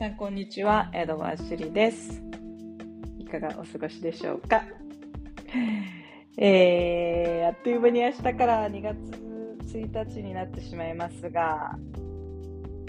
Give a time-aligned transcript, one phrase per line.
[0.00, 2.22] さんこんにちは、エドワーシリです。
[3.18, 4.64] いかがお過ごしでしょうか？
[6.40, 8.96] えー、あっという間に明日から2月
[9.76, 11.78] 1日になってしまいますが、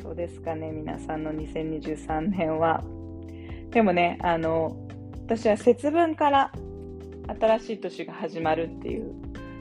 [0.00, 2.84] どうですかね、皆さんの2023年は。
[3.70, 4.76] でもね、あの、
[5.24, 6.52] 私は節分から
[7.40, 9.12] 新しい年が始まるっていう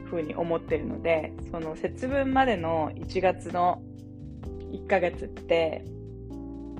[0.05, 3.81] 風に思ってるので、その節分までの1月の
[4.71, 5.83] 1ヶ月って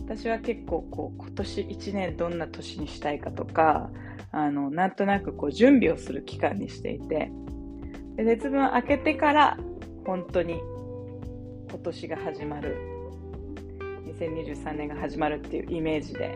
[0.09, 3.91] 私は結構こう今年1年どんな年にしたいかとか
[4.32, 7.32] あのなんとなくこう準備をする期間にしていて
[8.16, 9.58] で節分明けてから
[10.08, 10.59] 本当に
[11.70, 12.76] 今年が始まる
[14.18, 16.35] 2023年が始まるっていうイメージで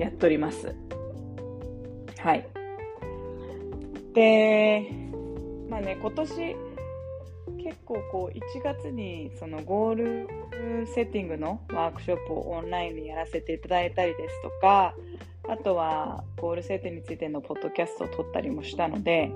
[0.00, 0.74] やっております。
[2.18, 2.48] はい。
[4.12, 4.90] で
[5.70, 6.56] まあね今年
[7.50, 14.94] 結構こう1月にそのゴールセッティングのワークショップをオンラインでやらせていただいたりですとか
[15.48, 19.32] あとはゴール設定についてのポッドキャストを撮ったりもしたので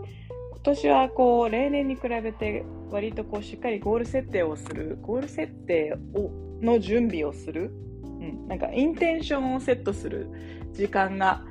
[0.50, 6.30] 今年はこう例年に比べて割とこうしっかりゴール設定をするゴール設定を
[6.62, 10.28] の準備をする、うん、なんかインテンションをセットする
[10.72, 11.42] 時間が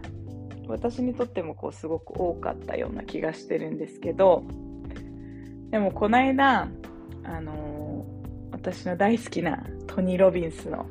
[0.68, 4.44] 私にとってもこうすごく多かったような気がしてるんですけど
[5.72, 6.68] でもこの間、
[7.24, 10.86] あのー、私の大好きなトニー・ロビンスの、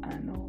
[0.00, 0.48] あの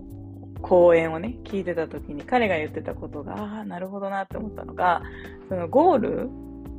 [0.56, 5.04] ー、講演をね、聞いてた時に彼が言ってたことが、ああ、なるほどなって思ったのが、
[5.50, 6.30] そのゴール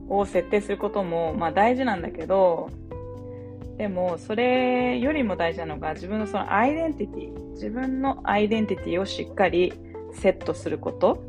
[0.08, 2.70] を設定することも、まあ大事なんだけど、
[3.76, 9.74] でも、それよりも大事なのが、自分のそのアイデンティティ、自分のアイデンティティをしっかり
[10.14, 11.22] セットすること。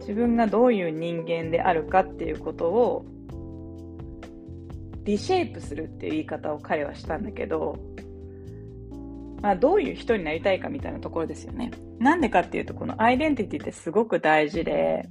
[0.00, 3.04] 自分がどういう人間であるかっていうことを
[5.04, 7.78] リシェイプするっていう言い方を彼はしたんだけど、
[9.42, 11.70] まあ、どういう人になりたいかみたいなところですよね。
[11.98, 15.08] なんでかっていうとこのアイデンティティってすごく大事で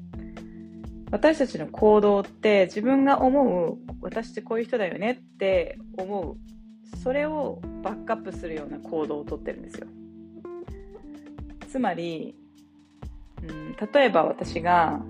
[1.12, 9.88] 私たちの行動って自分が思う私ってこういう人だよねって思うそれをバックアップするような行動をとってるんですよ。
[11.68, 12.36] つまり
[13.44, 15.02] うん、例えば私が、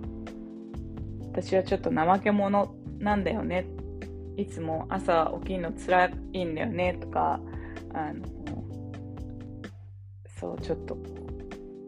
[1.31, 3.65] 私はちょっと怠け者なんだよね。
[4.37, 7.39] いつも朝起きるの辛いんだよねとか、
[7.93, 8.25] あの、
[10.39, 10.97] そう、ちょっと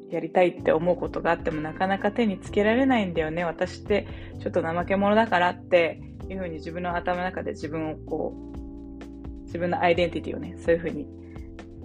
[0.09, 3.45] やりたいって思うことがあってもなかなか手につけられないんだよね。
[3.45, 4.07] 私って
[4.39, 11.07] ちょっと怠け者だからっていうふうに自分の頭の中で自分をこう、自分のアイデンティティをね、そういうふうに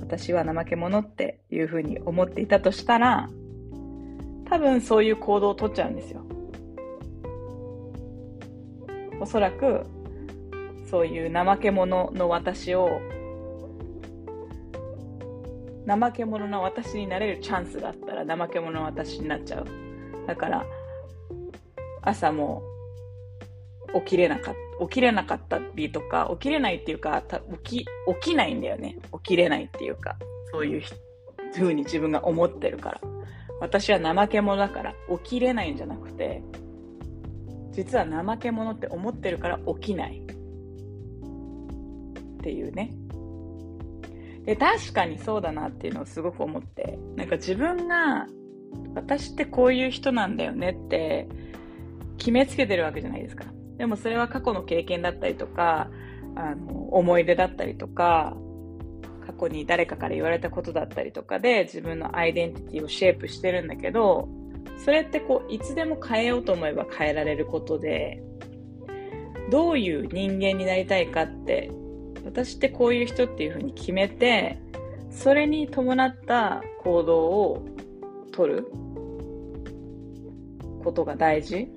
[0.01, 3.29] 私は怠け者っていうふうに思っていたとしたら、
[4.49, 6.23] 多分そういう行動をとっちゃうんですよ。
[9.21, 9.85] おそらく
[10.91, 13.01] そういう怠け者の私を
[15.87, 19.67] 怠け者の私になれるチャンスがあったら怠け者の私になっちゃう。
[20.27, 20.67] だから
[22.03, 22.63] 朝も
[23.95, 24.67] 起きれなかった。
[24.79, 27.23] 起きれなかったりとか、起きれないっていうか、
[27.65, 27.87] 起き、起
[28.21, 28.99] きないんだよね。
[29.15, 30.17] 起きれないっていうか、
[30.53, 30.83] そういう
[31.55, 33.16] ふうに自分が思ってるから。
[33.61, 36.43] 私は怠け者だから起きれないんじゃなくて、
[37.73, 40.23] 実は怠け者って思ってるから起きない。
[42.39, 42.93] っていうね。
[44.45, 48.27] で、確かにそうだなっていうのをすごく思って、なんか自分が、
[48.95, 51.29] 私ってこういう人なんだよねって
[52.19, 53.45] 決めつけてるわけじゃないですか。
[53.79, 55.91] でもそれは過去の経験だったりとか、
[56.35, 58.37] あの、思い出だったりとか、
[59.27, 64.29] 過去に誰かから言われたことだったりとかで自分のアイデンティティをシェイプしてるんだけど、
[64.85, 68.23] それってこう、いつでも変えようと思えば変えられることで、
[69.51, 71.71] どういう人間になりたいかって、
[72.25, 74.59] 私ってこういう人っていうふうに決めて、
[75.11, 77.67] それに伴った行動を
[78.33, 78.69] 取る
[80.85, 81.69] ことが大事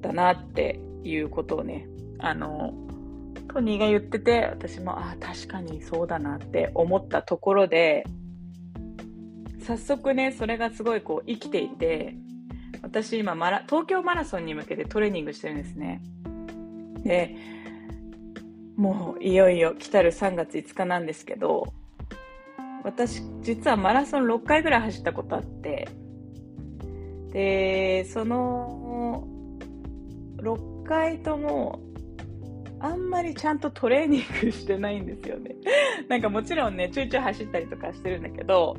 [0.00, 1.86] だなっていうことをね、
[2.18, 2.72] あの、
[3.56, 8.04] トニーが言ってて、私も、ああ、確かにそうだなって思ったところで、
[9.60, 12.14] 早速ね、それがすごいこう生きていて、
[12.82, 16.02] 私今マラ、東京マラソンに向けてトレーニングしてるんですね。
[17.02, 17.34] で、
[18.76, 21.72] もういよいよ来たる3月5日なんですけど、
[22.84, 25.88] 私実はマラソン6回ぐらい走ったことあって、
[27.32, 29.26] で、その
[30.36, 31.85] 6回とも
[32.80, 35.56] あんまりちゃんとトレーニングしてないんですよね。
[36.08, 38.76] なんかもちろんね、ちょいちょい走ったりとかしてるんだけど、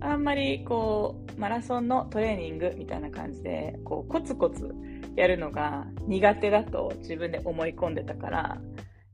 [0.00, 4.72] あんまりこう、マラソンのトレーニングみたいな感じで、こう、コツコツ
[5.16, 8.60] やるのが苦手だと自分で思い込んでたから、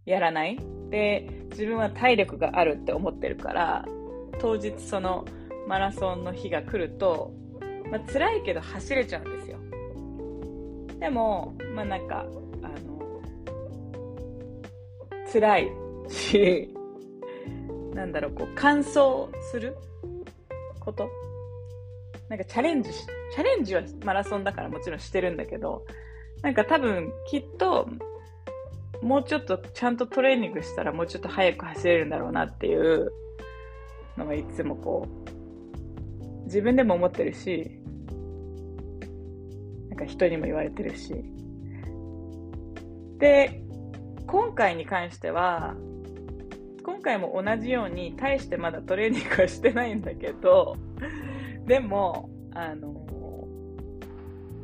[0.06, 0.58] やらない
[0.90, 3.84] で自分は体力があるって思ってるから
[4.38, 5.24] 当日その
[5.66, 7.32] マラソンの日が来ると、
[7.90, 9.58] まあ辛いけど走れちゃうんですよ
[11.00, 12.26] でもまあなんか
[12.62, 12.93] あの
[15.34, 15.72] 辛い
[16.08, 16.72] し
[17.92, 18.94] なんだろうこう完走
[19.50, 19.76] する
[20.78, 21.10] こと？
[22.28, 25.84] なんかチャレンジし、チャレンジはマラソンだからもちろんしてるんだけど、
[26.42, 27.88] なんか多分きっと、
[29.02, 33.10] もうちょっとちゃんとトレーニングしたらもうちょっと早く走れるんだろうなっていう
[34.16, 37.80] のがいつもこう、自分でも思ってるし、
[39.88, 41.14] なんか人にも言われてるし。
[43.18, 43.63] で、
[44.26, 45.74] 今回に関しては、
[46.84, 50.76] 今回も同じように、大してまだトレーニングはしてないんだけど、
[51.66, 53.04] でも、あの、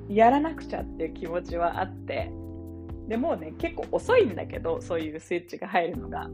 [0.09, 2.31] やらなくちゃっていう気持ちはあって、
[3.09, 6.29] でもうね、結構遅いんだけど、そういうスイッチが入るのが。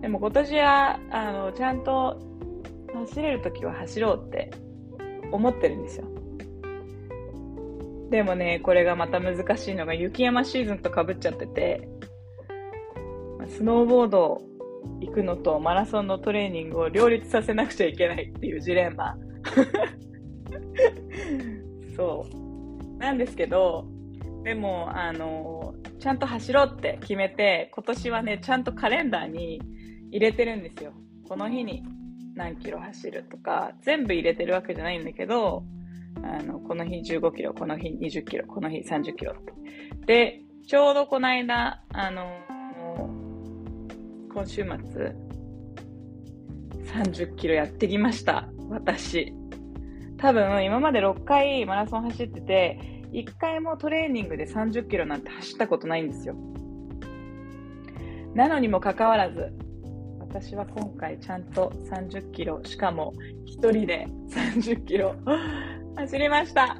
[0.00, 2.20] でも今年は、あの、ちゃんと
[2.94, 4.50] 走れる時は走ろうって
[5.30, 6.11] 思ってるんですよ。
[8.12, 11.88] でもね、これがまた難しいのが雪山シーズンとかぶっちゃってて、
[13.48, 14.42] スノーボード
[15.00, 19.16] 行くのとマラソンのトレーニングを両立させなくちゃいけないっていうジレンマ。
[21.96, 22.98] そう。
[22.98, 23.86] なんですけど、
[24.44, 29.62] でも、あの、ちゃんと走ろうって決めて、今年はね、ちゃんとカレンダーに
[30.10, 30.92] 入れてるんですよ。
[31.26, 31.82] この日に
[32.34, 35.64] 何キロ走るとか、全部入れてるわけじゃないんだけど、
[36.22, 39.52] あの、この日15キロ、この日20キロ、この日30キロって。
[40.06, 42.38] で、ちょうどこの間、あの、
[44.32, 45.14] 今週末、
[46.94, 48.48] 30キロやってきました。
[48.70, 49.34] 私。
[50.16, 52.78] 多分、今まで6回マラソン走ってて、
[53.12, 56.34] 1回もトレーニングで30キロなんて走ったことないんですよ。
[58.34, 59.52] なのにもかかわらず、
[60.20, 63.12] 私は今回ちゃんと30キロ、しかも
[63.46, 65.14] 1人で30キロ
[65.96, 66.76] 走りました。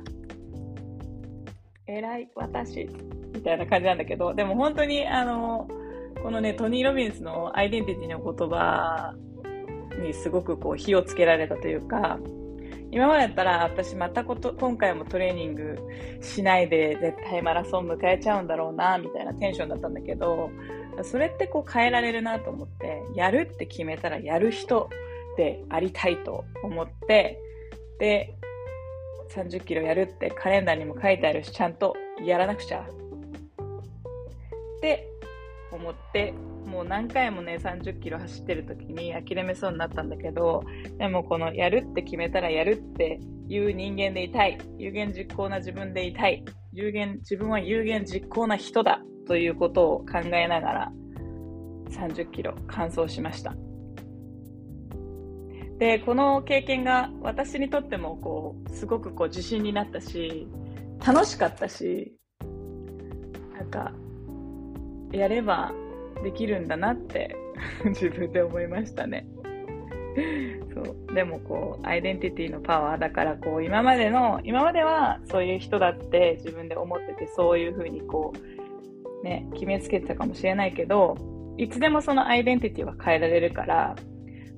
[1.87, 2.89] 偉い私、
[3.35, 5.69] みたいな感じなんだけど、でも本当にあの、
[6.23, 9.15] このね、トニー・ロビンスのアイデンティティの言葉
[10.01, 12.19] にすごくこう火をつけられたというか、
[12.91, 15.79] 今までだったら私またこと、今回もトレーニング
[16.21, 20.51] しないで絶対マラソン迎えちゃうんだろうな、みたいなテンションだったんだけど、
[21.03, 24.89] それってこう変えられるなと思って、やるって決めたらやる人
[25.37, 27.39] でありたいと思って、
[27.99, 28.35] で、
[29.35, 32.87] 30キロやるってカレンダーにも書いてあるし、ちゃんとやらなくちゃ。
[34.81, 35.09] で、
[35.71, 36.35] 思って、
[36.67, 40.63] もう何回もね、30キロ走ってる時に諦めそうになったんだけど、
[40.99, 44.59] でもこのやるって決めたらやるっていう人間でいたい。
[44.79, 46.45] 有言実行な自分でいたい。
[46.73, 50.93] 有言、自分は有言実行な人だということを考えながら
[51.91, 53.55] 30キロ完走しました。
[55.83, 60.47] で、この経験が私にとってもこう、すごくこう自信になったし、
[61.05, 62.15] 楽しかったし、
[63.53, 63.93] なんか
[65.11, 65.73] やれば
[66.23, 67.37] できるんだなって
[67.85, 69.27] 自分で思いましたね。
[70.73, 78.33] そうでもこうアイデンティティのパワーだからこう今までの今まではそういう人だって自分で思っててそういうふうにこ
[79.21, 81.17] うね決めつけてたかもしれないけど
[81.57, 83.97] いつでもそのアイデンティティは変えられるから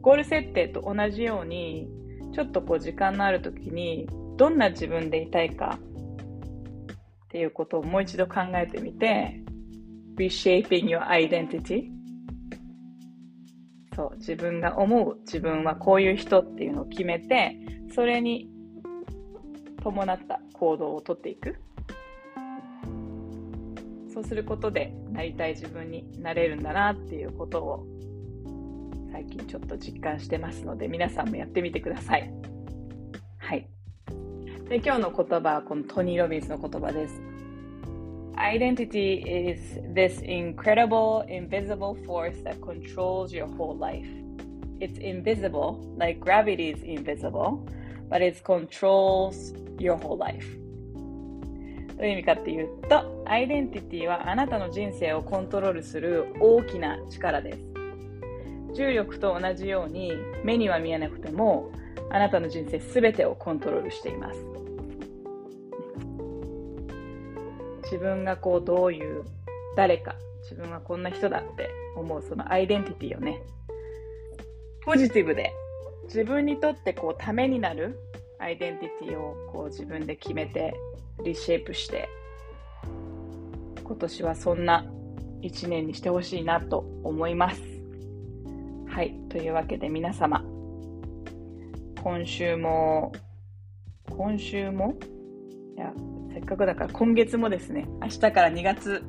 [0.05, 1.89] ゴール設定と同じように
[2.35, 4.07] ちょっとこう時間のある時に
[4.37, 9.41] どんな自分でいたいかっていうことをもう一度考えてみて
[10.19, 11.89] reshaping your identity
[13.97, 17.57] そう自分が思う自分はこういう人っていうのを決めて
[17.95, 18.51] それに
[19.83, 21.57] 伴った行動をとっていく。
[24.13, 27.94] そうすることでなりたい自分になれるんだなっていうことを
[29.15, 32.29] 最近ちょっと実感してますので皆さんもやってみてください
[33.39, 33.69] はい
[34.69, 37.23] で今日の言葉はこのトニー・ロビンスの言葉です
[38.37, 44.05] Identity is this incredible, invisible force that controls your whole life.
[44.81, 47.65] It's invisible, like gravity is invisible,
[48.11, 50.45] but it controls your whole life.
[51.97, 57.75] どういう意味かっていうと、アイデンティティはあなたの人生をコントロールする大きな力です。
[58.75, 60.13] 重力と同じように
[60.45, 61.71] 目には見えなくても
[62.11, 64.41] あなたの人生すべてをコントロールしています。
[67.85, 69.25] 自分がこうどういう
[69.77, 73.41] 誰か自分はこんな人だって思うそのアイデンティティをね
[74.85, 75.53] ポジティブで
[76.05, 77.99] 自分にとってこうためになる
[78.39, 80.75] アイデンティティをこう自分で決めて
[81.25, 82.09] リシェイプして
[83.85, 84.87] 今年はそんな
[85.41, 87.74] 一年にしてほしいなと思います。
[88.95, 89.13] はい。
[89.29, 90.45] というわけで皆様、
[92.01, 93.11] 今週も、
[94.09, 94.95] 今週も？
[95.77, 95.93] いや、
[96.33, 99.03] せっかくだから今月もですね、明日から2月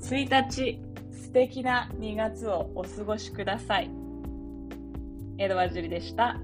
[0.00, 0.80] 1日、
[1.10, 3.90] 素敵な2月をお過ごしください。
[5.38, 6.40] 江戸和樹里でした。